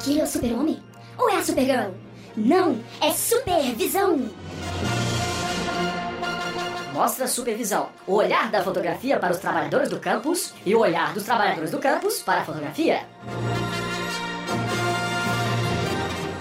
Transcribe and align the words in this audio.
Aquele 0.00 0.20
é 0.20 0.24
o 0.24 0.26
super-homem? 0.26 0.82
Ou 1.18 1.28
é 1.28 1.36
a 1.36 1.44
Supergirl? 1.44 1.90
Não, 2.34 2.82
é 3.02 3.12
supervisão! 3.12 4.30
Mostra 6.94 7.26
supervisão. 7.26 7.90
O 8.06 8.14
olhar 8.14 8.50
da 8.50 8.64
fotografia 8.64 9.18
para 9.18 9.30
os 9.30 9.38
trabalhadores 9.38 9.90
do 9.90 10.00
campus 10.00 10.54
e 10.64 10.74
o 10.74 10.78
olhar 10.78 11.12
dos 11.12 11.24
trabalhadores 11.24 11.70
do 11.70 11.78
campus 11.78 12.22
para 12.22 12.40
a 12.40 12.44
fotografia. 12.46 13.06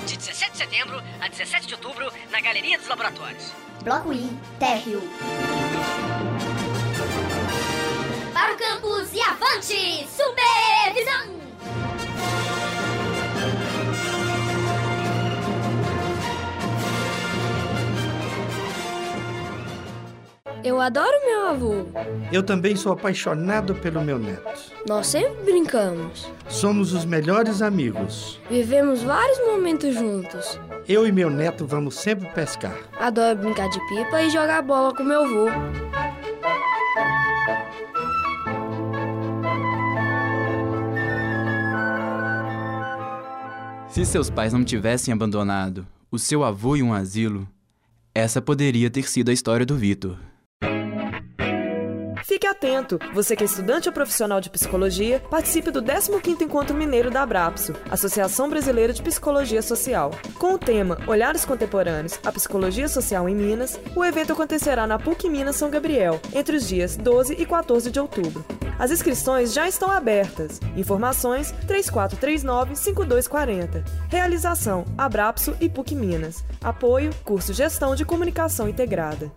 De 0.07 0.15
17 0.15 0.51
de 0.51 0.57
setembro 0.57 1.03
a 1.19 1.27
17 1.27 1.67
de 1.67 1.73
outubro, 1.73 2.09
na 2.31 2.39
Galeria 2.39 2.77
dos 2.77 2.87
Laboratórios. 2.87 3.51
Bloco 3.83 4.13
I, 4.13 4.39
térreo. 4.57 5.03
Eu 20.69 20.79
adoro 20.79 21.11
meu 21.25 21.47
avô. 21.47 21.85
Eu 22.31 22.43
também 22.43 22.75
sou 22.75 22.91
apaixonado 22.91 23.73
pelo 23.73 24.01
meu 24.01 24.19
neto. 24.19 24.71
Nós 24.87 25.07
sempre 25.07 25.43
brincamos. 25.43 26.31
Somos 26.47 26.93
os 26.93 27.05
melhores 27.05 27.63
amigos. 27.63 28.39
Vivemos 28.47 29.01
vários 29.01 29.39
momentos 29.47 29.95
juntos. 29.95 30.59
Eu 30.87 31.07
e 31.07 31.11
meu 31.11 31.27
neto 31.27 31.65
vamos 31.65 31.95
sempre 31.95 32.29
pescar. 32.29 32.77
Adoro 32.99 33.39
brincar 33.39 33.67
de 33.67 33.79
pipa 33.87 34.21
e 34.21 34.29
jogar 34.29 34.61
bola 34.61 34.93
com 34.93 35.03
meu 35.03 35.23
avô. 35.23 35.47
Se 43.89 44.05
seus 44.05 44.29
pais 44.29 44.53
não 44.53 44.63
tivessem 44.63 45.11
abandonado 45.11 45.87
o 46.11 46.19
seu 46.19 46.43
avô 46.43 46.75
em 46.75 46.83
um 46.83 46.93
asilo, 46.93 47.49
essa 48.13 48.39
poderia 48.39 48.91
ter 48.91 49.09
sido 49.09 49.29
a 49.29 49.33
história 49.33 49.65
do 49.65 49.75
Vitor. 49.75 50.15
Fique 52.39 52.47
atento! 52.47 52.97
Você 53.13 53.35
que 53.35 53.43
é 53.43 53.45
estudante 53.45 53.89
ou 53.89 53.93
profissional 53.93 54.39
de 54.39 54.49
psicologia, 54.49 55.21
participe 55.29 55.71
do 55.71 55.83
15º 55.83 56.41
Encontro 56.41 56.73
Mineiro 56.73 57.11
da 57.11 57.21
Abrapso, 57.21 57.73
Associação 57.91 58.49
Brasileira 58.49 58.93
de 58.93 59.01
Psicologia 59.01 59.61
Social. 59.61 60.11
Com 60.35 60.53
o 60.53 60.57
tema 60.57 60.97
Olhares 61.05 61.43
Contemporâneos, 61.43 62.17
a 62.23 62.31
Psicologia 62.31 62.87
Social 62.87 63.27
em 63.27 63.35
Minas, 63.35 63.77
o 63.93 64.05
evento 64.05 64.31
acontecerá 64.31 64.87
na 64.87 64.97
PUC 64.97 65.27
Minas 65.27 65.57
São 65.57 65.69
Gabriel, 65.69 66.17
entre 66.33 66.55
os 66.55 66.65
dias 66.65 66.95
12 66.95 67.33
e 67.33 67.45
14 67.45 67.91
de 67.91 67.99
outubro. 67.99 68.45
As 68.79 68.89
inscrições 68.89 69.53
já 69.53 69.67
estão 69.67 69.91
abertas. 69.91 70.61
Informações 70.77 71.53
3439-5240. 71.67 73.83
Realização 74.07 74.85
Abrapso 74.97 75.57
e 75.59 75.67
PUC 75.67 75.93
Minas. 75.93 76.45
Apoio 76.63 77.13
Curso 77.25 77.51
Gestão 77.51 77.95
de 77.95 78.05
Comunicação 78.05 78.69
Integrada. 78.69 79.29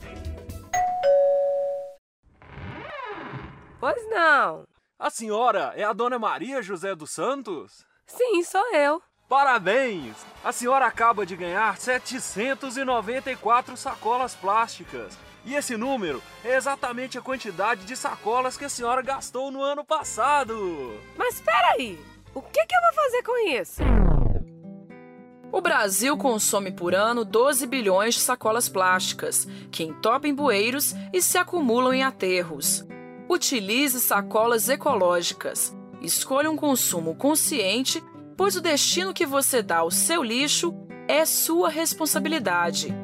Pois 3.83 4.09
não. 4.09 4.65
A 4.97 5.11
senhora 5.11 5.73
é 5.75 5.83
a 5.83 5.93
dona 5.93 6.17
Maria 6.17 6.63
José 6.63 6.95
dos 6.95 7.11
Santos? 7.11 7.85
Sim, 8.07 8.45
sou 8.45 8.65
eu. 8.73 9.03
Parabéns! 9.29 10.15
A 10.45 10.53
senhora 10.53 10.87
acaba 10.87 11.27
de 11.27 11.35
ganhar 11.35 11.77
794 11.77 13.77
sacolas 13.77 14.37
plásticas. 14.37 15.19
E 15.45 15.57
esse 15.57 15.77
número 15.77 16.23
é 16.45 16.55
exatamente 16.55 17.19
a 17.19 17.21
quantidade 17.21 17.85
de 17.85 17.97
sacolas 17.97 18.57
que 18.57 18.67
a 18.67 18.69
senhora 18.69 19.03
gastou 19.03 19.51
no 19.51 19.61
ano 19.61 19.85
passado. 19.85 20.97
Mas 21.17 21.35
espera 21.35 21.73
aí, 21.73 21.99
o 22.37 22.41
que, 22.41 22.65
que 22.65 22.77
eu 22.77 22.83
vou 22.83 22.93
fazer 22.93 23.23
com 23.25 23.49
isso? 23.49 23.83
O 25.51 25.61
Brasil 25.61 26.17
consome 26.17 26.71
por 26.71 26.95
ano 26.95 27.25
12 27.25 27.67
bilhões 27.67 28.15
de 28.15 28.21
sacolas 28.21 28.69
plásticas, 28.69 29.45
que 29.73 29.83
entopem 29.83 30.33
bueiros 30.33 30.95
e 31.13 31.21
se 31.21 31.37
acumulam 31.37 31.93
em 31.93 32.05
aterros. 32.05 32.87
Utilize 33.33 33.99
sacolas 33.99 34.69
ecológicas. 34.69 35.75
Escolha 36.03 36.51
um 36.51 36.57
consumo 36.57 37.15
consciente, 37.15 38.05
pois 38.37 38.57
o 38.57 38.61
destino 38.61 39.15
que 39.15 39.25
você 39.25 39.63
dá 39.63 39.79
ao 39.79 39.91
seu 39.91 40.23
lixo 40.23 40.75
é 41.09 41.25
sua 41.25 41.71
responsabilidade. 41.71 42.95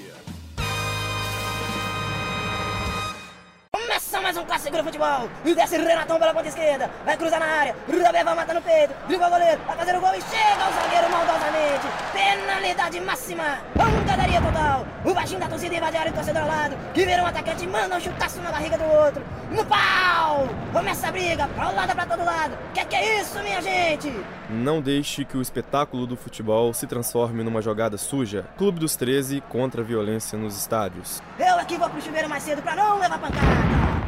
Começa 4.18 4.34
mais 4.34 4.38
um 4.38 4.46
clássico 4.46 4.78
do 4.78 4.84
futebol. 4.84 5.30
E 5.46 5.54
desce 5.54 5.78
Renatão 5.78 6.18
pela 6.18 6.34
ponta 6.34 6.48
esquerda. 6.48 6.90
Vai 7.06 7.16
cruzar 7.16 7.40
na 7.40 7.46
área. 7.46 7.76
Rudabé 7.88 8.24
vai 8.24 8.36
matar 8.36 8.56
no 8.56 8.62
peito. 8.64 8.92
Dribla 9.08 9.28
o 9.28 9.30
goleiro. 9.30 9.62
Vai 9.68 9.78
fazer 9.78 9.96
o 9.96 10.02
gol 10.02 10.10
e 10.16 10.22
chega 10.22 10.70
o 10.70 10.74
zagueiro 10.74 11.12
maldosamente. 11.12 11.88
Penalidade 12.14 13.00
máxima. 13.02 13.60
Pancadaria 13.76 14.42
total. 14.42 14.88
O 15.06 15.14
baixinho 15.14 15.40
da 15.40 15.48
torcida 15.48 15.76
invade 15.76 15.98
a 15.98 16.00
área 16.00 16.12
do 16.12 16.16
torcedor 16.16 16.42
ao 16.42 16.48
lado. 16.48 16.78
Que 16.96 17.06
vira 17.06 17.22
um 17.22 17.28
atacante 17.28 17.64
e 17.64 17.68
manda 17.68 17.96
um 17.96 18.00
chutaço 18.00 18.42
na 18.42 18.52
barriga 18.52 18.78
do 18.78 18.86
outro. 18.86 19.24
No 19.52 19.64
pau. 19.66 20.50
Começa 20.74 21.08
a 21.08 21.12
briga. 21.12 21.48
Pra 21.50 21.70
um 21.70 21.76
lado 21.76 21.94
pra 21.94 22.06
todo 22.08 22.26
lado. 22.26 22.58
Que 22.74 22.86
que 22.86 22.96
é 22.96 23.22
isso, 23.22 23.40
minha 23.44 23.62
gente? 23.62 24.12
Não 24.50 24.82
deixe 24.82 25.26
que 25.26 25.38
o 25.38 25.42
espetáculo 25.42 26.08
do 26.08 26.18
futebol 26.18 26.74
se 26.74 26.88
transforme 26.88 27.44
numa 27.44 27.62
jogada 27.62 27.98
suja. 27.98 28.46
Clube 28.58 28.80
dos 28.80 28.96
13 28.96 29.42
contra 29.42 29.82
a 29.82 29.86
violência 29.86 30.40
nos 30.40 30.58
estádios. 30.58 31.22
Eu 31.38 31.60
aqui 31.60 31.78
vou 31.78 31.88
pro 31.88 32.02
chuveiro 32.02 32.28
mais 32.28 32.42
cedo 32.42 32.64
pra 32.64 32.76
não 32.76 32.98
levar 32.98 33.20
pancada. 33.20 34.07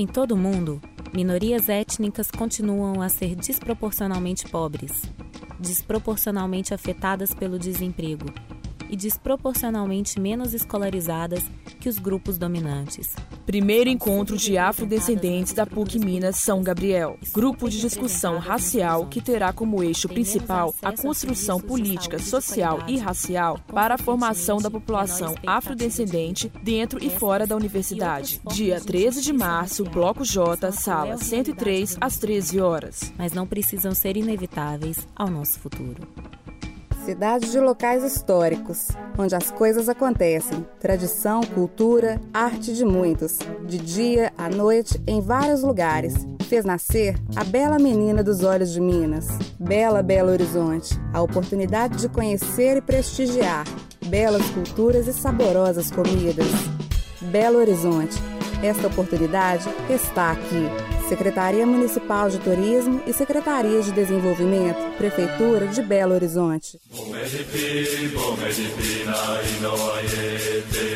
Em 0.00 0.06
todo 0.06 0.36
o 0.36 0.38
mundo, 0.38 0.80
minorias 1.12 1.68
étnicas 1.68 2.30
continuam 2.30 3.02
a 3.02 3.08
ser 3.08 3.34
desproporcionalmente 3.34 4.48
pobres, 4.48 4.92
desproporcionalmente 5.58 6.72
afetadas 6.72 7.34
pelo 7.34 7.58
desemprego 7.58 8.26
e 8.88 8.96
desproporcionalmente 8.96 10.20
menos 10.20 10.54
escolarizadas 10.54 11.44
que 11.80 11.88
os 11.88 11.98
grupos 11.98 12.38
dominantes. 12.38 13.14
Primeiro 13.46 13.88
encontro 13.88 14.36
de 14.36 14.58
afrodescendentes 14.58 15.52
da 15.52 15.64
PUC 15.64 15.98
Minas 15.98 16.36
São 16.36 16.62
Gabriel. 16.62 17.18
Grupo 17.32 17.68
de 17.68 17.80
discussão 17.80 18.38
racial 18.38 19.06
que 19.06 19.20
terá 19.20 19.52
como 19.52 19.82
eixo 19.82 20.08
principal 20.08 20.74
a 20.82 20.92
construção 20.92 21.60
política, 21.60 22.18
social 22.18 22.84
e 22.86 22.98
racial 22.98 23.58
para 23.68 23.94
a 23.94 23.98
formação 23.98 24.58
da 24.58 24.70
população 24.70 25.34
afrodescendente 25.46 26.52
dentro 26.62 27.02
e 27.02 27.10
fora 27.10 27.46
da 27.46 27.56
universidade. 27.56 28.40
Dia 28.52 28.80
13 28.80 29.22
de 29.22 29.32
março, 29.32 29.84
Bloco 29.84 30.24
J, 30.24 30.70
sala 30.72 31.16
103, 31.16 31.96
às 32.00 32.18
13 32.18 32.60
horas. 32.60 33.12
Mas 33.16 33.32
não 33.32 33.46
precisam 33.46 33.94
ser 33.94 34.16
inevitáveis 34.16 35.06
ao 35.16 35.28
nosso 35.28 35.58
futuro. 35.58 36.06
Cidade 37.08 37.50
de 37.50 37.58
locais 37.58 38.04
históricos, 38.04 38.88
onde 39.16 39.34
as 39.34 39.50
coisas 39.50 39.88
acontecem. 39.88 40.66
Tradição, 40.78 41.40
cultura, 41.40 42.20
arte 42.34 42.74
de 42.74 42.84
muitos. 42.84 43.38
De 43.66 43.78
dia 43.78 44.30
à 44.36 44.50
noite, 44.50 45.00
em 45.06 45.18
vários 45.18 45.62
lugares. 45.62 46.14
Fez 46.50 46.66
nascer 46.66 47.14
a 47.34 47.44
bela 47.44 47.78
menina 47.78 48.22
dos 48.22 48.44
olhos 48.44 48.74
de 48.74 48.80
Minas. 48.82 49.26
Bela 49.58 50.02
Belo 50.02 50.30
Horizonte. 50.30 51.00
A 51.14 51.22
oportunidade 51.22 51.96
de 51.96 52.10
conhecer 52.10 52.76
e 52.76 52.82
prestigiar. 52.82 53.64
Belas 54.04 54.46
culturas 54.50 55.08
e 55.08 55.14
saborosas 55.14 55.90
comidas. 55.90 56.46
Belo 57.22 57.58
Horizonte. 57.58 58.18
Esta 58.62 58.86
oportunidade 58.86 59.66
está 59.88 60.32
aqui. 60.32 60.97
Secretaria 61.08 61.66
Municipal 61.66 62.28
de 62.28 62.38
Turismo 62.38 63.00
e 63.06 63.14
Secretaria 63.14 63.80
de 63.80 63.92
Desenvolvimento, 63.92 64.78
Prefeitura 64.98 65.66
de 65.66 65.80
Belo 65.82 66.14
Horizonte. 66.14 66.78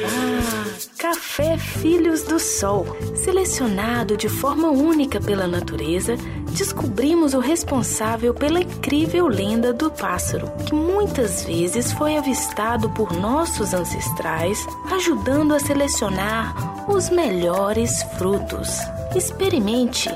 Ah, 0.05 0.64
Café 0.99 1.56
Filhos 1.56 2.25
do 2.25 2.38
Sol. 2.38 2.87
Selecionado 3.14 4.14
de 4.14 4.29
forma 4.29 4.69
única 4.69 5.19
pela 5.19 5.47
natureza, 5.47 6.15
descobrimos 6.56 7.32
o 7.32 7.41
responsável 7.41 8.35
pela 8.35 8.61
incrível 8.61 9.26
lenda 9.29 9.73
do 9.73 9.91
pássaro, 9.91 10.53
que 10.67 10.75
muitas 10.75 11.44
vezes 11.44 11.91
foi 11.91 12.19
avistado 12.19 12.91
por 12.91 13.15
nossos 13.15 13.73
ancestrais, 13.73 14.58
ajudando 14.91 15.55
a 15.55 15.58
selecionar 15.58 16.91
os 16.91 17.08
melhores 17.08 18.03
frutos. 18.19 18.92
Experimente 19.14 20.09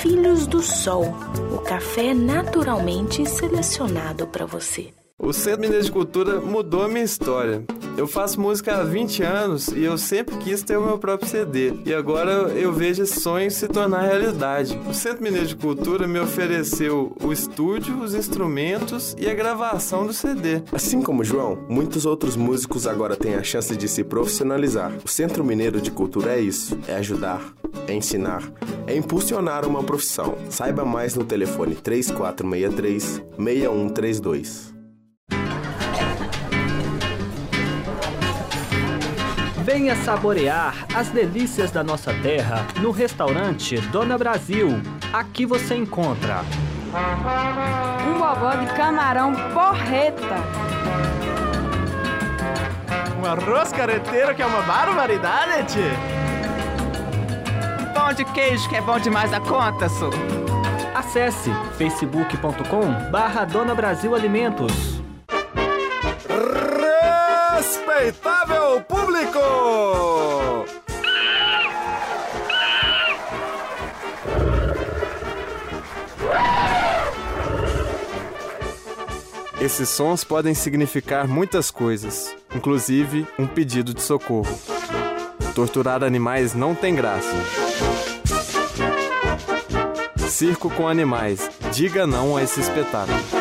Filhos 0.00 0.44
do 0.48 0.60
Sol, 0.60 1.04
o 1.54 1.58
café 1.58 2.12
naturalmente 2.12 3.24
selecionado 3.24 4.26
para 4.26 4.44
você. 4.44 4.92
O 5.16 5.32
Centro 5.32 5.60
Mineiro 5.60 5.84
de 5.84 5.92
Cultura 5.92 6.40
mudou 6.40 6.82
a 6.82 6.88
minha 6.88 7.04
história. 7.04 7.64
Eu 8.00 8.06
faço 8.06 8.40
música 8.40 8.76
há 8.76 8.82
20 8.82 9.22
anos 9.22 9.68
e 9.68 9.84
eu 9.84 9.98
sempre 9.98 10.34
quis 10.38 10.62
ter 10.62 10.78
o 10.78 10.82
meu 10.82 10.96
próprio 10.96 11.28
CD. 11.28 11.74
E 11.84 11.92
agora 11.92 12.30
eu 12.30 12.72
vejo 12.72 13.02
esse 13.02 13.20
sonho 13.20 13.50
se 13.50 13.68
tornar 13.68 14.00
realidade. 14.00 14.80
O 14.88 14.94
Centro 14.94 15.22
Mineiro 15.22 15.46
de 15.46 15.54
Cultura 15.54 16.08
me 16.08 16.18
ofereceu 16.18 17.14
o 17.22 17.30
estúdio, 17.30 18.00
os 18.00 18.14
instrumentos 18.14 19.14
e 19.18 19.28
a 19.28 19.34
gravação 19.34 20.06
do 20.06 20.14
CD. 20.14 20.62
Assim 20.72 21.02
como 21.02 21.22
João, 21.22 21.58
muitos 21.68 22.06
outros 22.06 22.36
músicos 22.36 22.86
agora 22.86 23.16
têm 23.16 23.34
a 23.34 23.42
chance 23.42 23.76
de 23.76 23.86
se 23.86 24.02
profissionalizar. 24.02 24.92
O 25.04 25.08
Centro 25.08 25.44
Mineiro 25.44 25.78
de 25.78 25.90
Cultura 25.90 26.36
é 26.36 26.40
isso: 26.40 26.78
é 26.88 26.94
ajudar, 26.94 27.52
é 27.86 27.92
ensinar, 27.92 28.50
é 28.86 28.96
impulsionar 28.96 29.68
uma 29.68 29.84
profissão. 29.84 30.38
Saiba 30.48 30.86
mais 30.86 31.14
no 31.14 31.22
telefone 31.22 31.74
3463 31.74 33.22
6132. 33.36 34.79
Venha 39.72 39.94
saborear 39.94 40.74
as 40.92 41.10
delícias 41.10 41.70
da 41.70 41.84
nossa 41.84 42.12
terra 42.12 42.66
no 42.80 42.90
restaurante 42.90 43.80
Dona 43.92 44.18
Brasil. 44.18 44.82
Aqui 45.12 45.46
você 45.46 45.76
encontra 45.76 46.40
um 48.04 48.18
vovó 48.18 48.50
de 48.56 48.66
camarão 48.74 49.32
porreta. 49.54 50.38
Um 53.22 53.24
arroz 53.24 53.70
careteiro 53.70 54.34
que 54.34 54.42
é 54.42 54.46
uma 54.46 54.62
barbaridade, 54.62 55.72
tchê. 55.72 55.90
Pão 57.94 58.12
de 58.12 58.24
queijo 58.24 58.68
que 58.68 58.74
é 58.74 58.80
bom 58.80 58.98
demais 58.98 59.30
da 59.30 59.38
conta, 59.38 59.88
su. 59.88 60.10
Acesse 60.96 61.52
facebook.com 61.78 63.08
barra 63.12 63.44
Dona 63.44 63.76
Brasil 63.76 64.16
Alimentos. 64.16 65.00
Respeitável 67.60 68.80
público! 68.88 69.38
Esses 79.60 79.90
sons 79.90 80.24
podem 80.24 80.54
significar 80.54 81.28
muitas 81.28 81.70
coisas, 81.70 82.34
inclusive 82.56 83.26
um 83.38 83.46
pedido 83.46 83.92
de 83.92 84.00
socorro. 84.00 84.58
Torturar 85.54 86.02
animais 86.02 86.54
não 86.54 86.74
tem 86.74 86.94
graça. 86.94 87.36
Circo 90.30 90.70
com 90.70 90.88
animais. 90.88 91.50
Diga 91.74 92.06
não 92.06 92.38
a 92.38 92.42
esse 92.42 92.58
espetáculo. 92.58 93.39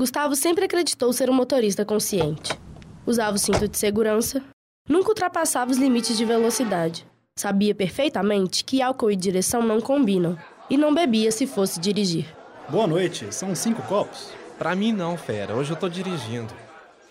Gustavo 0.00 0.34
sempre 0.34 0.64
acreditou 0.64 1.12
ser 1.12 1.28
um 1.28 1.34
motorista 1.34 1.84
consciente. 1.84 2.58
Usava 3.06 3.36
o 3.36 3.38
cinto 3.38 3.68
de 3.68 3.76
segurança, 3.76 4.42
nunca 4.88 5.10
ultrapassava 5.10 5.70
os 5.70 5.76
limites 5.76 6.16
de 6.16 6.24
velocidade. 6.24 7.06
Sabia 7.38 7.74
perfeitamente 7.74 8.64
que 8.64 8.80
álcool 8.80 9.10
e 9.10 9.14
direção 9.16 9.62
não 9.62 9.78
combinam 9.78 10.38
e 10.70 10.78
não 10.78 10.94
bebia 10.94 11.30
se 11.30 11.46
fosse 11.46 11.78
dirigir. 11.78 12.34
Boa 12.70 12.86
noite, 12.86 13.26
são 13.30 13.54
cinco 13.54 13.82
copos? 13.82 14.30
Pra 14.58 14.74
mim 14.74 14.90
não, 14.90 15.18
fera, 15.18 15.54
hoje 15.54 15.72
eu 15.72 15.76
tô 15.76 15.86
dirigindo. 15.86 16.54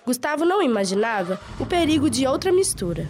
Gustavo 0.03 0.43
não 0.43 0.59
imaginava 0.59 1.39
o 1.59 1.67
perigo 1.67 2.09
de 2.09 2.25
outra 2.25 2.51
mistura. 2.51 3.07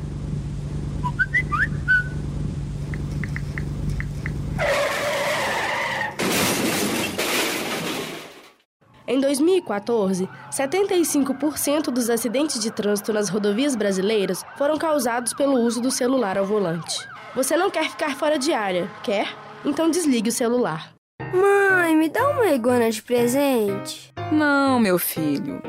Em 9.19 9.21
2014, 9.21 10.29
75% 10.49 11.91
dos 11.91 12.09
acidentes 12.09 12.57
de 12.57 12.71
trânsito 12.71 13.11
nas 13.11 13.27
rodovias 13.27 13.75
brasileiras 13.75 14.45
foram 14.57 14.77
causados 14.77 15.33
pelo 15.33 15.59
uso 15.59 15.81
do 15.81 15.91
celular 15.91 16.37
ao 16.37 16.45
volante. 16.45 17.05
Você 17.35 17.57
não 17.57 17.69
quer 17.69 17.89
ficar 17.89 18.15
fora 18.15 18.39
de 18.39 18.53
área, 18.53 18.89
quer? 19.03 19.35
Então 19.65 19.89
desligue 19.91 20.29
o 20.29 20.31
celular. 20.31 20.93
Mãe, 21.33 21.97
me 21.97 22.07
dá 22.07 22.29
uma 22.29 22.47
iguana 22.47 22.89
de 22.89 23.01
presente. 23.01 24.13
Não, 24.31 24.79
meu 24.79 24.97
filho. 24.97 25.61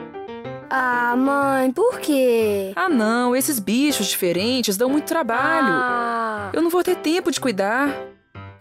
Ah, 0.71 1.17
mãe, 1.17 1.73
por 1.73 1.99
quê? 1.99 2.71
Ah, 2.77 2.89
não, 2.89 3.35
esses 3.35 3.59
bichos 3.59 4.07
diferentes 4.07 4.77
dão 4.77 4.89
muito 4.89 5.07
trabalho. 5.07 5.73
Ah. 5.73 6.51
Eu 6.53 6.63
não 6.63 6.71
vou 6.71 6.85
ter 6.85 6.95
tempo 6.95 7.33
de 7.33 7.41
cuidar. 7.41 7.93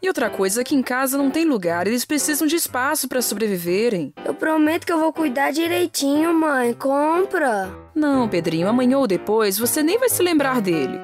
E 0.02 0.08
outra 0.08 0.30
coisa, 0.30 0.62
aqui 0.62 0.76
em 0.76 0.82
casa 0.82 1.18
não 1.18 1.30
tem 1.30 1.44
lugar, 1.44 1.86
eles 1.86 2.06
precisam 2.06 2.48
de 2.48 2.56
espaço 2.56 3.08
para 3.10 3.22
sobreviverem. 3.22 4.14
Eu 4.24 4.34
prometo 4.34 4.86
que 4.86 4.94
eu 4.94 5.00
vou 5.00 5.12
cuidar 5.12 5.52
direitinho, 5.52 6.34
mãe. 6.34 6.74
Compra. 6.74 7.70
Não, 7.94 8.30
Pedrinho, 8.30 8.70
amanhã 8.70 8.98
ou 8.98 9.06
depois 9.08 9.58
você 9.58 9.84
nem 9.84 9.98
vai 9.98 10.08
se 10.08 10.24
lembrar 10.24 10.62
dele. 10.62 10.98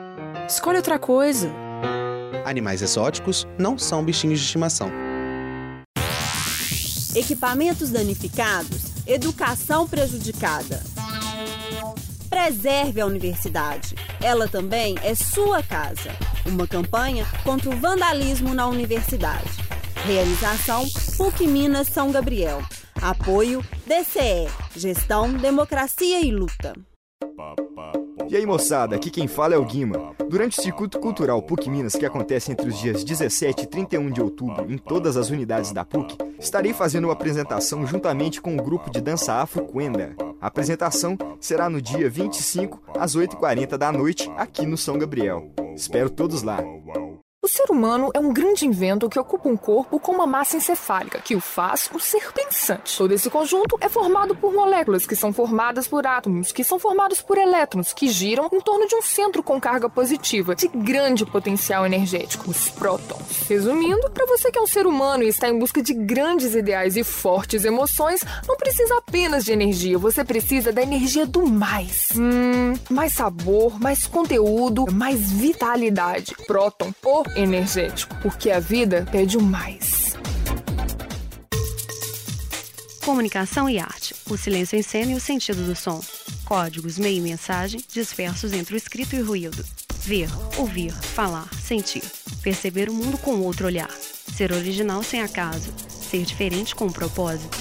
Escolhe 0.47 0.77
outra 0.77 0.97
coisa. 0.97 1.51
Animais 2.45 2.81
exóticos 2.81 3.45
não 3.57 3.77
são 3.77 4.03
bichinhos 4.03 4.39
de 4.39 4.45
estimação. 4.45 4.89
Equipamentos 7.13 7.89
danificados, 7.89 8.93
educação 9.05 9.87
prejudicada. 9.87 10.81
Preserve 12.29 13.01
a 13.01 13.05
universidade. 13.05 13.95
Ela 14.21 14.47
também 14.47 14.95
é 15.03 15.15
sua 15.15 15.61
casa. 15.63 16.11
Uma 16.45 16.67
campanha 16.67 17.25
contra 17.43 17.69
o 17.69 17.75
vandalismo 17.75 18.53
na 18.53 18.67
universidade. 18.67 19.49
Realização 20.05 20.85
PUC 21.17 21.47
Minas 21.47 21.87
São 21.87 22.11
Gabriel. 22.11 22.61
Apoio 23.01 23.63
DCE, 23.85 24.47
Gestão, 24.75 25.33
Democracia 25.33 26.21
e 26.21 26.31
Luta. 26.31 26.73
E 28.29 28.35
aí 28.35 28.45
moçada, 28.45 28.95
aqui 28.95 29.09
quem 29.09 29.27
fala 29.27 29.55
é 29.55 29.57
o 29.57 29.65
Guima. 29.65 30.13
Durante 30.29 30.59
o 30.59 30.61
Circuito 30.61 30.99
Cultural 30.99 31.41
PUC 31.41 31.69
Minas, 31.69 31.95
que 31.95 32.05
acontece 32.05 32.51
entre 32.51 32.67
os 32.67 32.77
dias 32.77 33.03
17 33.03 33.63
e 33.63 33.67
31 33.67 34.11
de 34.11 34.21
outubro 34.21 34.71
em 34.71 34.77
todas 34.77 35.17
as 35.17 35.29
unidades 35.29 35.71
da 35.71 35.83
PUC, 35.83 36.15
estarei 36.39 36.73
fazendo 36.73 37.05
uma 37.05 37.13
apresentação 37.13 37.85
juntamente 37.87 38.39
com 38.39 38.55
o 38.55 38.63
grupo 38.63 38.91
de 38.91 39.01
dança 39.01 39.33
Afro 39.33 39.65
Quenda. 39.65 40.15
A 40.39 40.47
apresentação 40.47 41.17
será 41.39 41.69
no 41.69 41.81
dia 41.81 42.09
25 42.09 42.81
às 42.99 43.15
8h40 43.15 43.77
da 43.77 43.91
noite 43.91 44.31
aqui 44.37 44.65
no 44.65 44.77
São 44.77 44.97
Gabriel. 44.97 45.51
Espero 45.75 46.09
todos 46.09 46.41
lá. 46.43 46.63
O 47.45 47.47
ser 47.47 47.69
humano 47.69 48.09
é 48.11 48.19
um 48.19 48.33
grande 48.33 48.65
invento 48.65 49.07
que 49.07 49.19
ocupa 49.19 49.47
um 49.47 49.55
corpo 49.55 49.99
com 49.99 50.13
uma 50.13 50.25
massa 50.25 50.57
encefálica, 50.57 51.21
que 51.21 51.35
o 51.35 51.39
faz 51.39 51.87
um 51.93 51.99
ser 51.99 52.33
pensante. 52.33 52.97
Todo 52.97 53.11
esse 53.11 53.29
conjunto 53.29 53.77
é 53.79 53.87
formado 53.87 54.35
por 54.35 54.51
moléculas, 54.51 55.05
que 55.05 55.15
são 55.15 55.31
formadas 55.31 55.87
por 55.87 56.07
átomos, 56.07 56.51
que 56.51 56.63
são 56.63 56.79
formados 56.79 57.21
por 57.21 57.37
elétrons, 57.37 57.93
que 57.93 58.07
giram 58.07 58.49
em 58.51 58.59
torno 58.59 58.87
de 58.87 58.95
um 58.95 59.01
centro 59.03 59.43
com 59.43 59.61
carga 59.61 59.87
positiva, 59.87 60.55
de 60.55 60.67
grande 60.69 61.23
potencial 61.23 61.85
energético, 61.85 62.49
os 62.49 62.67
prótons. 62.67 63.47
Resumindo, 63.47 64.09
para 64.09 64.25
você 64.25 64.49
que 64.49 64.57
é 64.57 64.61
um 64.63 64.65
ser 64.65 64.87
humano 64.87 65.21
e 65.21 65.27
está 65.27 65.47
em 65.47 65.59
busca 65.59 65.83
de 65.83 65.93
grandes 65.93 66.55
ideais 66.55 66.97
e 66.97 67.03
fortes 67.03 67.63
emoções, 67.63 68.21
não 68.47 68.57
precisa 68.57 68.97
apenas 68.97 69.45
de 69.45 69.51
energia, 69.51 69.99
você 69.99 70.25
precisa 70.25 70.73
da 70.73 70.81
energia 70.81 71.27
do 71.27 71.45
mais. 71.45 72.09
Hum, 72.15 72.73
mais 72.89 73.13
sabor, 73.13 73.79
mais 73.79 74.07
conteúdo, 74.07 74.91
mais 74.91 75.31
vitalidade. 75.31 76.35
Próton, 76.47 76.91
o 77.03 77.34
energético, 77.35 78.15
porque 78.21 78.51
a 78.51 78.59
vida 78.59 79.05
pede 79.11 79.37
o 79.37 79.41
mais. 79.41 80.15
Comunicação 83.03 83.69
e 83.69 83.77
arte. 83.77 84.15
O 84.29 84.35
silêncio 84.35 84.77
em 84.77 84.81
cena 84.81 85.11
e 85.11 85.15
o 85.15 85.19
sentido 85.19 85.63
do 85.63 85.75
som. 85.75 86.01
Códigos, 86.43 86.97
meio 86.97 87.19
e 87.19 87.21
mensagem, 87.21 87.79
dispersos 87.91 88.51
entre 88.51 88.73
o 88.73 88.77
escrito 88.77 89.15
e 89.15 89.21
o 89.21 89.25
ruído. 89.25 89.63
Ver, 89.99 90.27
ouvir, 90.57 90.91
falar, 90.91 91.47
sentir. 91.53 92.03
Perceber 92.41 92.89
o 92.89 92.93
mundo 92.93 93.17
com 93.19 93.41
outro 93.41 93.67
olhar. 93.67 93.91
Ser 93.91 94.51
original 94.51 95.03
sem 95.03 95.21
acaso. 95.21 95.71
Ser 95.87 96.23
diferente 96.23 96.75
com 96.75 96.85
um 96.85 96.91
propósito. 96.91 97.55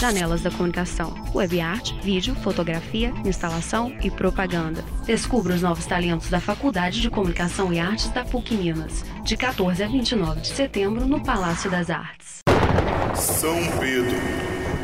Janelas 0.00 0.40
da 0.40 0.50
Comunicação. 0.50 1.14
Web 1.34 1.60
art, 1.60 1.92
vídeo, 2.02 2.34
fotografia, 2.36 3.12
instalação 3.24 3.96
e 4.02 4.10
propaganda. 4.10 4.82
Descubra 5.04 5.54
os 5.54 5.62
novos 5.62 5.84
talentos 5.84 6.30
da 6.30 6.40
Faculdade 6.40 7.00
de 7.00 7.10
Comunicação 7.10 7.72
e 7.72 7.80
Artes 7.80 8.08
da 8.10 8.24
PUC 8.24 8.54
Minas, 8.54 9.04
de 9.24 9.36
14 9.36 9.82
a 9.82 9.88
29 9.88 10.40
de 10.40 10.48
setembro, 10.48 11.06
no 11.06 11.20
Palácio 11.20 11.68
das 11.68 11.90
Artes. 11.90 12.38
São 13.16 13.56
Pedro, 13.80 14.16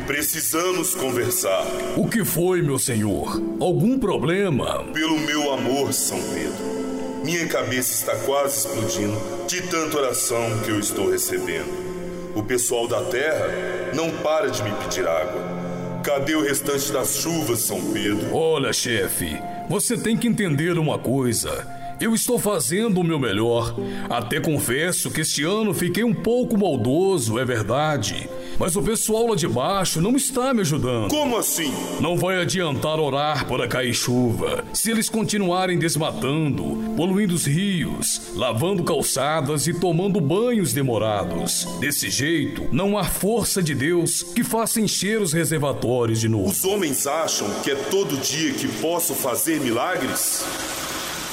precisamos 0.05 0.93
conversar. 0.93 1.65
O 1.95 2.09
que 2.09 2.25
foi, 2.25 2.61
meu 2.61 2.77
senhor? 2.77 3.41
Algum 3.61 3.97
problema? 3.97 4.83
Pelo 4.91 5.17
meu 5.21 5.53
amor, 5.53 5.93
São 5.93 6.19
Pedro. 6.21 7.23
Minha 7.23 7.47
cabeça 7.47 7.93
está 7.93 8.15
quase 8.25 8.67
explodindo 8.67 9.17
de 9.47 9.61
tanta 9.61 9.97
oração 9.97 10.59
que 10.65 10.69
eu 10.69 10.79
estou 10.79 11.09
recebendo. 11.09 11.89
O 12.35 12.43
pessoal 12.43 12.89
da 12.89 13.03
terra 13.05 13.47
não 13.93 14.11
para 14.17 14.49
de 14.49 14.61
me 14.63 14.71
pedir 14.71 15.07
água. 15.07 15.59
Cadê 16.03 16.35
o 16.35 16.41
restante 16.41 16.91
das 16.91 17.15
chuvas, 17.15 17.59
São 17.59 17.81
Pedro? 17.91 18.33
Olha, 18.33 18.71
chefe, 18.71 19.37
você 19.69 19.95
tem 19.95 20.17
que 20.17 20.27
entender 20.27 20.79
uma 20.79 20.97
coisa. 20.97 21.78
Eu 21.99 22.15
estou 22.15 22.39
fazendo 22.39 23.01
o 23.01 23.03
meu 23.03 23.19
melhor. 23.19 23.75
Até 24.09 24.39
confesso 24.39 25.11
que 25.11 25.21
este 25.21 25.43
ano 25.43 25.73
fiquei 25.73 26.03
um 26.03 26.13
pouco 26.13 26.57
maldoso, 26.57 27.37
é 27.37 27.43
verdade. 27.43 28.29
Mas 28.57 28.75
o 28.75 28.81
pessoal 28.81 29.27
lá 29.27 29.35
de 29.35 29.47
baixo 29.47 30.01
não 30.01 30.15
está 30.15 30.53
me 30.53 30.61
ajudando. 30.61 31.09
Como 31.09 31.37
assim? 31.37 31.73
Não 31.99 32.15
vai 32.15 32.41
adiantar 32.41 32.99
orar 32.99 33.45
para 33.47 33.67
cair 33.67 33.93
chuva. 33.93 34.63
Se 34.73 34.91
eles 34.91 35.09
continuarem 35.09 35.77
desmatando, 35.77 36.93
poluindo 36.95 37.33
os 37.35 37.45
rios, 37.45 38.21
lavando 38.33 38.83
calçadas 38.83 39.67
e 39.67 39.73
tomando 39.73 40.21
banhos 40.21 40.71
demorados. 40.71 41.65
Desse 41.79 42.09
jeito, 42.09 42.67
não 42.71 42.97
há 42.97 43.03
força 43.03 43.61
de 43.61 43.75
Deus 43.75 44.23
que 44.23 44.43
faça 44.43 44.79
encher 44.79 45.21
os 45.21 45.33
reservatórios 45.33 46.19
de 46.19 46.29
novo. 46.29 46.49
Os 46.49 46.63
homens 46.63 47.07
acham 47.07 47.49
que 47.61 47.71
é 47.71 47.75
todo 47.75 48.17
dia 48.17 48.53
que 48.53 48.67
posso 48.81 49.13
fazer 49.13 49.59
milagres? 49.59 50.45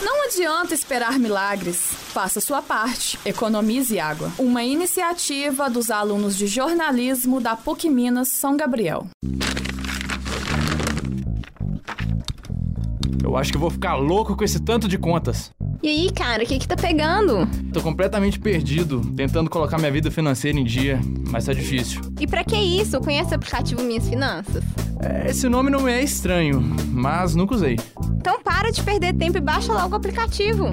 Não 0.03 0.27
adianta 0.27 0.75
esperar 0.75 1.19
milagres. 1.19 1.77
Faça 1.77 2.41
sua 2.41 2.61
parte. 2.61 3.19
Economize 3.25 3.99
água. 3.99 4.31
Uma 4.39 4.63
iniciativa 4.63 5.71
dos 5.71 5.91
alunos 5.91 6.37
de 6.37 6.47
jornalismo 6.47 7.41
da 7.41 7.57
PUC 7.57 7.89
Minas 7.89 8.29
São 8.29 8.57
Gabriel. 8.57 9.07
Eu 13.23 13.37
acho 13.37 13.51
que 13.51 13.59
vou 13.59 13.71
ficar 13.71 13.97
louco 13.97 14.37
com 14.37 14.45
esse 14.45 14.61
tanto 14.61 14.87
de 14.87 14.99
contas. 14.99 15.51
E 15.83 15.89
aí, 15.89 16.11
cara, 16.11 16.43
o 16.43 16.47
que 16.47 16.59
que 16.59 16.67
tá 16.67 16.77
pegando? 16.77 17.47
Tô 17.73 17.81
completamente 17.81 18.39
perdido, 18.39 19.01
tentando 19.15 19.51
colocar 19.51 19.79
minha 19.79 19.91
vida 19.91 20.11
financeira 20.11 20.59
em 20.59 20.65
dia, 20.65 21.01
mas 21.31 21.45
tá 21.45 21.53
difícil. 21.53 22.01
E 22.19 22.27
para 22.27 22.43
que 22.43 22.57
isso? 22.57 22.99
Conhece 23.01 23.33
o 23.33 23.37
aplicativo 23.37 23.83
Minhas 23.83 24.09
Finanças? 24.09 24.65
É, 25.01 25.31
esse 25.31 25.49
nome 25.49 25.71
não 25.71 25.81
me 25.81 25.93
é 25.93 26.03
estranho, 26.03 26.61
mas 26.89 27.35
nunca 27.35 27.55
usei. 27.55 27.77
Então 28.17 28.43
para 28.43 28.71
de 28.71 28.83
perder 28.83 29.15
tempo 29.15 29.39
e 29.39 29.41
baixa 29.41 29.73
logo 29.73 29.93
o 29.93 29.97
aplicativo. 29.97 30.71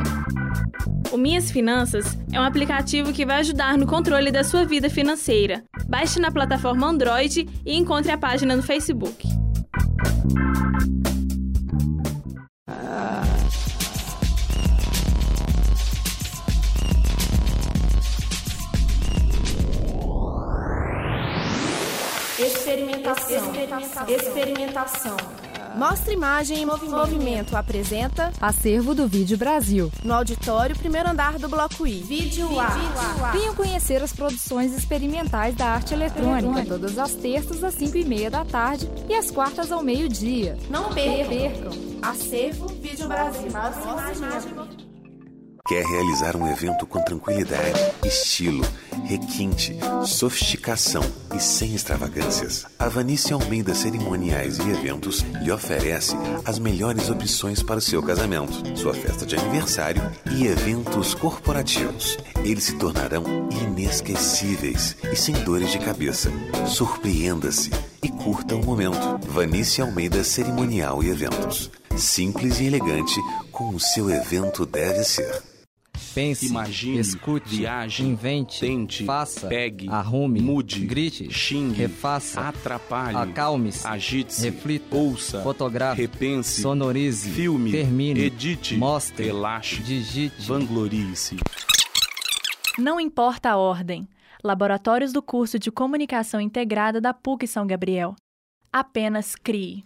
O 1.12 1.18
Minhas 1.18 1.52
Finanças 1.52 2.18
é 2.32 2.40
um 2.40 2.44
aplicativo 2.44 3.14
que 3.14 3.26
vai 3.26 3.40
ajudar 3.42 3.78
no 3.78 3.86
controle 3.86 4.32
da 4.32 4.44
sua 4.44 4.66
vida 4.66 4.90
financeira. 4.90 5.64
Baixe 5.88 6.20
na 6.20 6.32
plataforma 6.32 6.88
Android 6.88 7.48
e 7.66 7.78
encontre 7.78 8.12
a 8.12 8.18
página 8.18 8.56
no 8.56 8.64
Facebook. 8.64 9.28
Experimentação. 23.14 24.08
Experimentação. 24.08 24.08
Experimentação. 24.08 25.18
Mostra 25.76 26.14
Imagem 26.14 26.60
em 26.60 26.66
Movimento. 26.66 26.96
Movimento 26.96 27.58
apresenta 27.58 28.32
Acervo 28.40 28.94
do 28.94 29.08
Vídeo 29.08 29.38
Brasil. 29.38 29.92
No 30.04 30.14
auditório, 30.14 30.76
primeiro 30.76 31.10
andar 31.10 31.40
do 31.40 31.50
Bloco 31.50 31.88
I. 31.88 32.04
Vídeo 32.04 32.48
A. 32.60 33.32
Venham 33.32 33.56
conhecer 33.56 34.02
as 34.04 34.14
produções 34.14 34.72
experimentais 34.72 35.56
da 35.56 35.68
arte 35.68 35.94
eletrônica, 35.94 36.66
todas 36.66 37.00
as 37.00 37.14
terças 37.14 37.64
às 37.64 37.74
5 37.74 37.98
e 37.98 38.06
meia 38.06 38.30
da 38.30 38.46
tarde 38.46 38.90
e 39.10 39.16
às 39.16 39.32
quartas 39.32 39.72
ao 39.72 39.82
meio-dia. 39.82 40.58
Não 40.70 40.94
percam. 40.94 41.72
Acervo 42.04 42.68
Vídeo 42.68 43.08
Brasil. 43.08 43.50
Mostra 43.52 44.14
Imagem. 44.14 44.83
Quer 45.66 45.86
realizar 45.86 46.36
um 46.36 46.46
evento 46.52 46.86
com 46.86 47.02
tranquilidade, 47.02 47.80
estilo, 48.04 48.66
requinte, 49.06 49.74
sofisticação 50.06 51.02
e 51.34 51.40
sem 51.40 51.74
extravagâncias? 51.74 52.66
A 52.78 52.90
Vanice 52.90 53.32
Almeida 53.32 53.74
Cerimoniais 53.74 54.58
e 54.58 54.70
Eventos 54.70 55.22
lhe 55.42 55.50
oferece 55.50 56.18
as 56.44 56.60
melhores 56.60 57.10
opções 57.10 57.64
para 57.64 57.78
o 57.78 57.82
seu 57.82 58.04
casamento, 58.04 58.78
sua 58.78 58.94
festa 58.94 59.26
de 59.26 59.38
aniversário 59.38 60.02
e 60.36 60.48
eventos 60.48 61.14
corporativos. 61.14 62.18
Eles 62.44 62.66
se 62.66 62.76
tornarão 62.76 63.24
inesquecíveis 63.50 64.98
e 65.14 65.16
sem 65.16 65.34
dores 65.46 65.72
de 65.72 65.80
cabeça. 65.80 66.30
Surpreenda-se 66.68 67.72
e 68.02 68.10
curta 68.10 68.54
o 68.54 68.66
momento. 68.66 69.18
Vanice 69.30 69.82
Almeida 69.82 70.26
Cerimonial 70.26 71.02
e 71.02 71.10
Eventos. 71.10 71.72
Simples 71.96 72.60
e 72.60 72.66
elegante, 72.66 73.18
como 73.50 73.78
o 73.78 73.80
seu 73.80 74.10
evento 74.10 74.66
deve 74.66 75.06
ser. 75.06 75.53
Pense, 76.14 76.46
Imagine, 76.46 77.00
escute, 77.00 77.50
viaje, 77.50 78.04
invente, 78.04 78.60
tente, 78.60 79.04
faça, 79.04 79.48
pegue, 79.48 79.90
arrume, 79.90 80.42
mude, 80.42 80.86
grite, 80.86 81.32
xingue, 81.32 81.76
refaça, 81.76 82.40
atrapalhe, 82.42 83.18
acalme-se, 83.18 83.88
agite-se, 83.88 84.50
reflita, 84.50 84.96
ouça, 84.96 85.42
fotografe, 85.42 86.02
repense, 86.02 86.62
sonorize, 86.62 87.30
filme, 87.30 87.72
termine, 87.72 88.20
edite, 88.22 88.78
mostre, 88.78 89.26
relaxe, 89.26 89.82
digite, 89.82 90.36
vanglorie-se. 90.42 91.38
Não 92.78 93.00
importa 93.00 93.52
a 93.52 93.58
ordem. 93.58 94.08
Laboratórios 94.44 95.14
do 95.14 95.22
curso 95.22 95.58
de 95.58 95.72
Comunicação 95.72 96.42
Integrada 96.42 97.00
da 97.00 97.14
PUC 97.14 97.48
São 97.48 97.66
Gabriel. 97.66 98.16
Apenas 98.72 99.36
crie. 99.36 99.84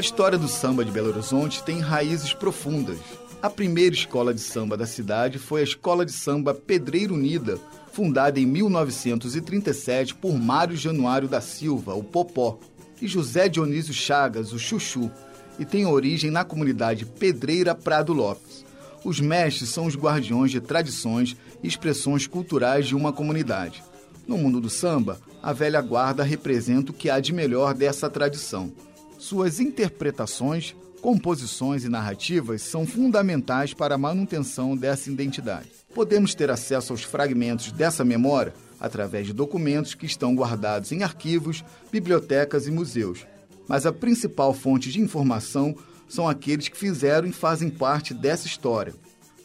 A 0.00 0.08
história 0.10 0.38
do 0.38 0.48
samba 0.48 0.82
de 0.82 0.90
Belo 0.90 1.10
Horizonte 1.10 1.62
tem 1.62 1.78
raízes 1.78 2.32
profundas. 2.32 2.96
A 3.42 3.50
primeira 3.50 3.94
escola 3.94 4.32
de 4.32 4.40
samba 4.40 4.74
da 4.74 4.86
cidade 4.86 5.38
foi 5.38 5.60
a 5.60 5.64
Escola 5.64 6.06
de 6.06 6.12
Samba 6.12 6.54
Pedreiro 6.54 7.12
Unida, 7.12 7.58
fundada 7.92 8.40
em 8.40 8.46
1937 8.46 10.14
por 10.14 10.32
Mário 10.32 10.74
Januário 10.74 11.28
da 11.28 11.42
Silva, 11.42 11.92
o 11.92 12.02
Popó, 12.02 12.58
e 12.98 13.06
José 13.06 13.46
Dionísio 13.46 13.92
Chagas, 13.92 14.54
o 14.54 14.58
Chuchu, 14.58 15.10
e 15.58 15.66
tem 15.66 15.84
origem 15.84 16.30
na 16.30 16.46
comunidade 16.46 17.04
Pedreira 17.04 17.74
Prado 17.74 18.14
Lopes. 18.14 18.64
Os 19.04 19.20
mestres 19.20 19.68
são 19.68 19.84
os 19.84 19.96
guardiões 19.96 20.50
de 20.50 20.62
tradições 20.62 21.36
e 21.62 21.68
expressões 21.68 22.26
culturais 22.26 22.86
de 22.86 22.96
uma 22.96 23.12
comunidade. 23.12 23.84
No 24.26 24.38
mundo 24.38 24.62
do 24.62 24.70
samba, 24.70 25.20
a 25.42 25.52
velha 25.52 25.82
guarda 25.82 26.22
representa 26.22 26.90
o 26.90 26.94
que 26.94 27.10
há 27.10 27.20
de 27.20 27.34
melhor 27.34 27.74
dessa 27.74 28.08
tradição. 28.08 28.72
Suas 29.20 29.60
interpretações, 29.60 30.74
composições 31.02 31.84
e 31.84 31.90
narrativas 31.90 32.62
são 32.62 32.86
fundamentais 32.86 33.74
para 33.74 33.94
a 33.94 33.98
manutenção 33.98 34.74
dessa 34.74 35.10
identidade. 35.10 35.68
Podemos 35.94 36.34
ter 36.34 36.50
acesso 36.50 36.94
aos 36.94 37.02
fragmentos 37.02 37.70
dessa 37.70 38.02
memória 38.02 38.54
através 38.80 39.26
de 39.26 39.34
documentos 39.34 39.92
que 39.92 40.06
estão 40.06 40.34
guardados 40.34 40.90
em 40.90 41.02
arquivos, 41.02 41.62
bibliotecas 41.92 42.66
e 42.66 42.70
museus. 42.70 43.26
Mas 43.68 43.84
a 43.84 43.92
principal 43.92 44.54
fonte 44.54 44.90
de 44.90 45.02
informação 45.02 45.76
são 46.08 46.26
aqueles 46.26 46.68
que 46.68 46.78
fizeram 46.78 47.28
e 47.28 47.32
fazem 47.32 47.68
parte 47.68 48.14
dessa 48.14 48.46
história, 48.46 48.94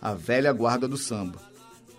a 0.01 0.13
velha 0.13 0.53
guarda 0.53 0.87
do 0.87 0.97
samba. 0.97 1.37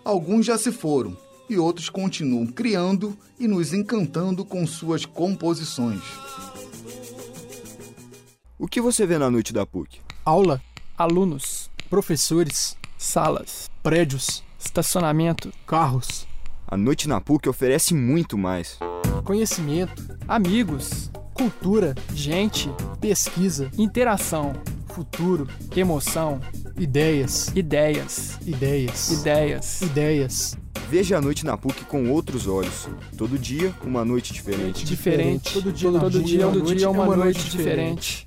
Alguns 0.03 0.47
já 0.47 0.57
se 0.57 0.71
foram 0.71 1.15
e 1.47 1.59
outros 1.59 1.89
continuam 1.89 2.47
criando 2.47 3.15
e 3.39 3.47
nos 3.47 3.71
encantando 3.71 4.43
com 4.43 4.65
suas 4.65 5.05
composições. 5.05 6.01
O 8.59 8.67
que 8.67 8.81
você 8.81 9.05
vê 9.05 9.19
na 9.19 9.29
noite 9.29 9.53
da 9.53 9.67
PUC? 9.67 9.99
Aula, 10.25 10.59
alunos, 10.97 11.69
professores, 11.91 12.75
salas, 12.97 13.69
prédios, 13.83 14.43
estacionamento, 14.57 15.53
carros. 15.67 16.25
A 16.67 16.75
noite 16.75 17.07
na 17.07 17.21
PUC 17.21 17.47
oferece 17.47 17.93
muito 17.93 18.35
mais. 18.35 18.79
Conhecimento, 19.23 20.17
amigos, 20.27 21.11
cultura, 21.35 21.93
gente, 22.15 22.67
pesquisa, 22.99 23.69
interação, 23.77 24.53
futuro, 24.87 25.47
emoção, 25.75 26.41
ideias, 26.75 27.49
ideias, 27.55 28.39
ideias, 28.43 29.11
ideias, 29.11 29.81
ideias. 29.83 30.57
Veja 30.89 31.19
a 31.19 31.21
noite 31.21 31.45
na 31.45 31.55
PUC 31.55 31.85
com 31.85 32.09
outros 32.09 32.47
olhos. 32.47 32.89
Todo 33.15 33.37
dia, 33.37 33.71
uma 33.83 34.03
noite 34.03 34.33
diferente. 34.33 34.83
Diferente. 34.83 35.53
Todo 35.53 35.71
dia, 35.71 35.91
todo 35.91 36.23
dia, 36.23 36.47
todo 36.47 36.75
dia 36.75 36.85
é 36.87 36.89
uma, 36.89 37.15
noite, 37.15 37.49
diferente. 37.51 38.26